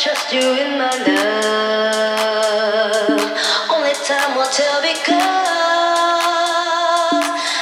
[0.00, 1.20] trust you in my love.
[3.68, 5.12] Only time will tell because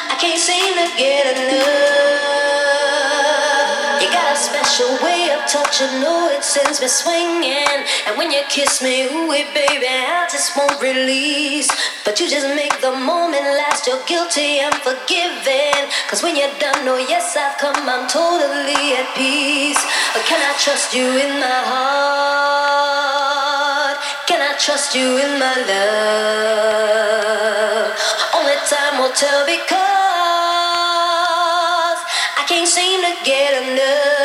[0.07, 1.59] I can't seem to get enough.
[3.99, 7.83] You got a special way of touching, oh, it sends me swinging.
[8.07, 11.67] And when you kiss me, ooh, baby, I just won't release.
[12.05, 15.91] But you just make the moment last, you're guilty and forgiving.
[16.07, 19.83] Cause when you're done, oh, yes, I've come, I'm totally at peace.
[20.27, 22.29] Can I trust you in my heart?
[24.27, 27.09] Can I trust you in my love?
[28.35, 29.69] Only time will tell because
[32.37, 34.18] I can't seem to get enough.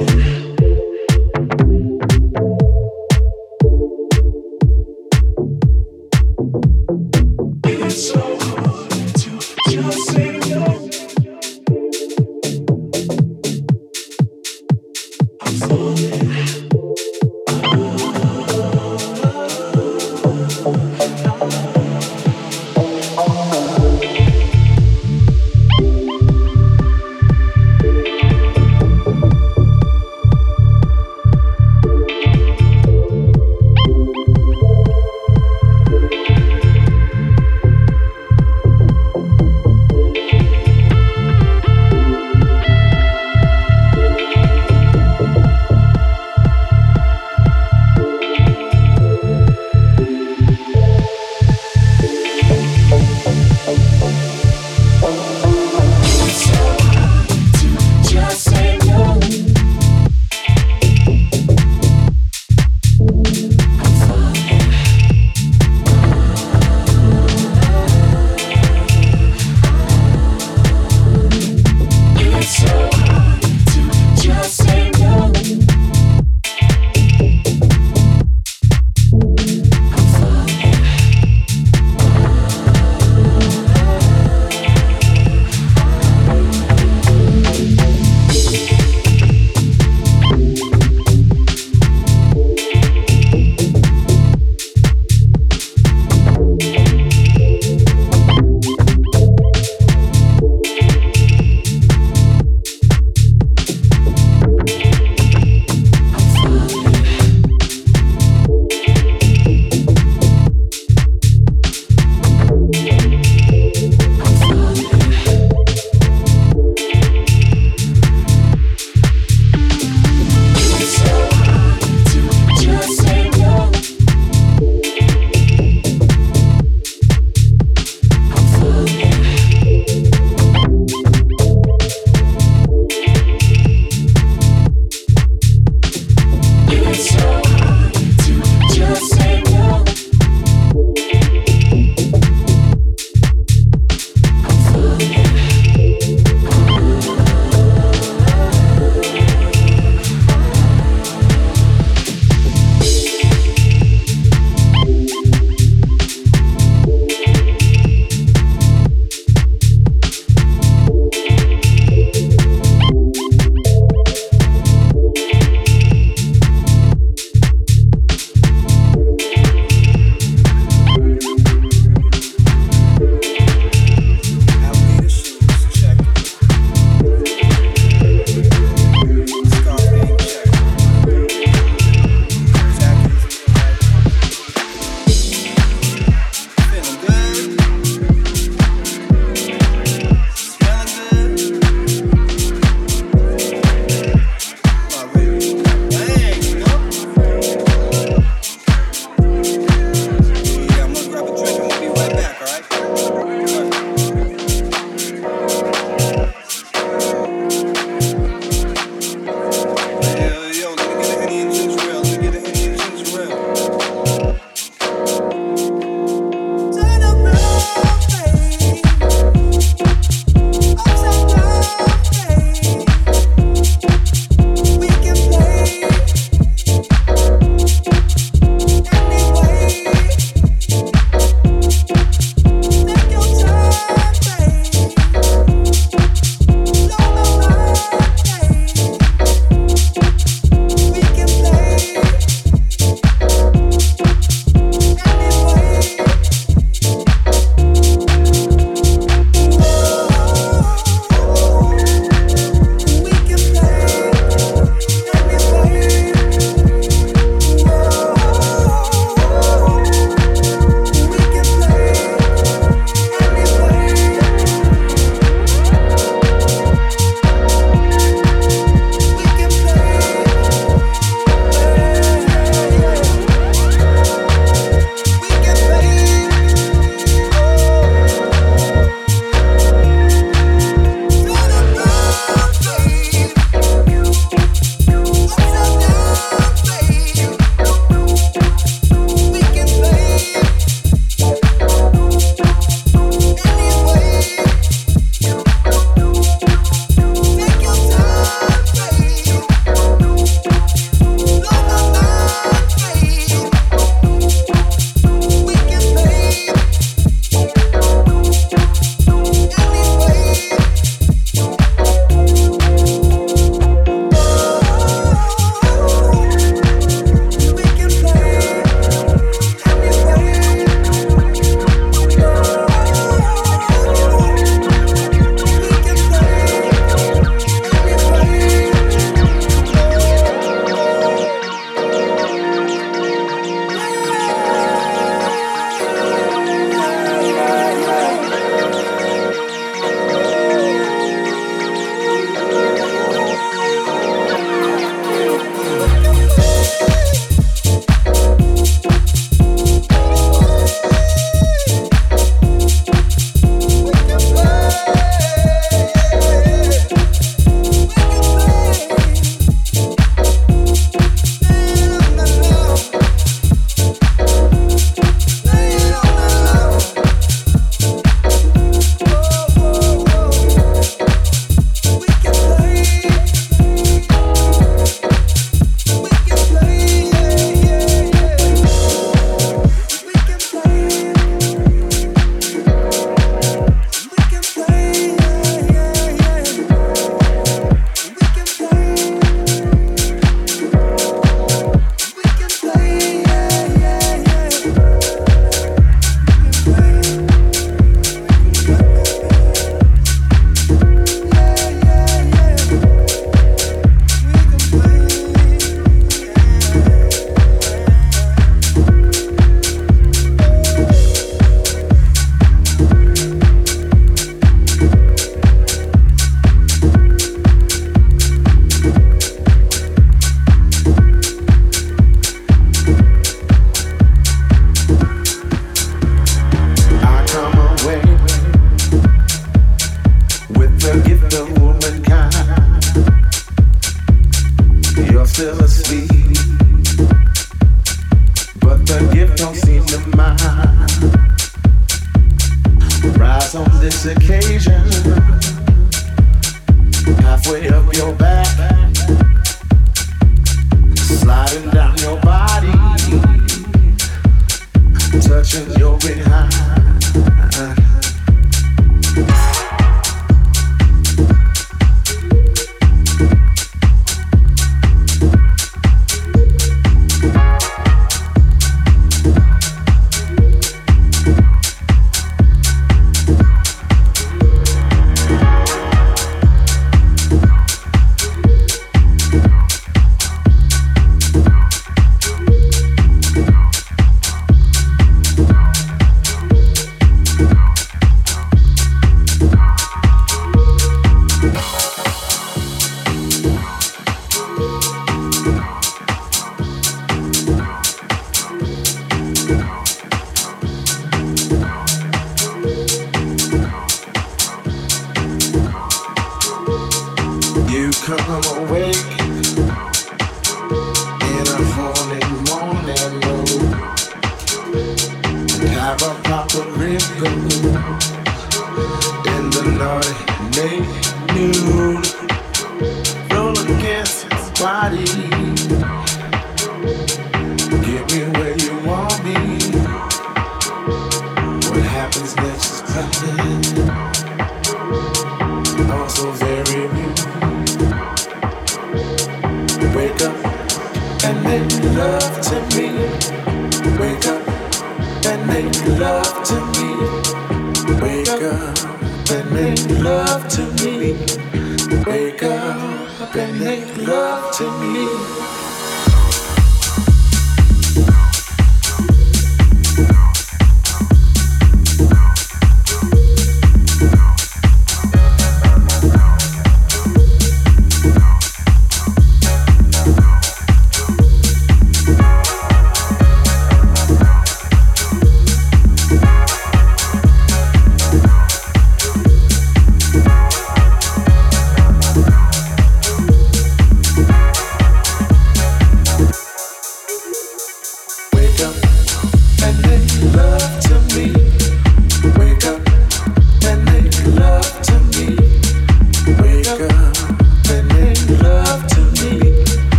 [0.00, 0.27] yeah.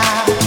[0.00, 0.39] 나.